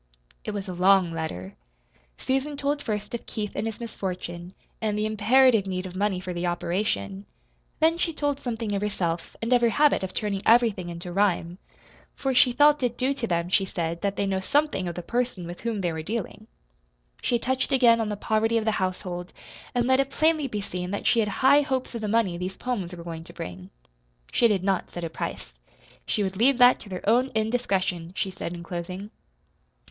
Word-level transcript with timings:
It 0.43 0.49
was 0.49 0.67
a 0.67 0.73
long 0.73 1.11
letter. 1.11 1.53
Susan 2.17 2.57
told 2.57 2.81
first 2.81 3.13
of 3.13 3.27
Keith 3.27 3.51
and 3.55 3.67
his 3.67 3.79
misfortune, 3.79 4.55
and 4.81 4.97
the 4.97 5.05
imperative 5.05 5.67
need 5.67 5.85
of 5.85 5.95
money 5.95 6.19
for 6.19 6.33
the 6.33 6.47
operation. 6.47 7.27
Then 7.79 7.99
she 7.99 8.11
told 8.11 8.39
something 8.39 8.73
of 8.73 8.81
herself, 8.81 9.35
and 9.43 9.53
of 9.53 9.61
her 9.61 9.69
habit 9.69 10.01
of 10.01 10.11
turning 10.11 10.41
everything 10.43 10.89
into 10.89 11.11
rhyme; 11.13 11.59
for 12.15 12.33
she 12.33 12.51
felt 12.51 12.81
it 12.81 12.97
due 12.97 13.13
to 13.13 13.27
them, 13.27 13.47
she 13.49 13.63
said, 13.63 14.01
that 14.01 14.15
they 14.15 14.25
know 14.25 14.39
something 14.39 14.87
of 14.87 14.95
the 14.95 15.03
person 15.03 15.45
with 15.45 15.61
whom 15.61 15.81
they 15.81 15.93
were 15.93 16.01
dealing. 16.01 16.47
She 17.21 17.37
touched 17.37 17.71
again 17.71 18.01
on 18.01 18.09
the 18.09 18.17
poverty 18.17 18.57
of 18.57 18.65
the 18.65 18.71
household, 18.81 19.31
and 19.75 19.85
let 19.85 19.99
it 19.99 20.09
plainly 20.09 20.47
be 20.47 20.61
seen 20.61 20.89
that 20.89 21.05
she 21.05 21.19
had 21.19 21.29
high 21.29 21.61
hopes 21.61 21.93
of 21.93 22.01
the 22.01 22.07
money 22.07 22.39
these 22.39 22.57
poems 22.57 22.95
were 22.95 23.03
going 23.03 23.23
to 23.25 23.33
bring. 23.33 23.69
She 24.31 24.47
did 24.47 24.63
not 24.63 24.91
set 24.91 25.03
a 25.03 25.11
price. 25.11 25.53
She 26.07 26.23
would 26.23 26.37
leave 26.37 26.57
that 26.57 26.79
to 26.79 26.89
their 26.89 27.07
own 27.07 27.29
indiscretion, 27.35 28.13
she 28.15 28.31
said 28.31 28.51
in 28.55 28.63
closing. 28.63 29.11